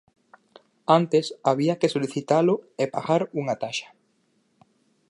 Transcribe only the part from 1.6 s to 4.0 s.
que solicitalo e pagar unha taxa.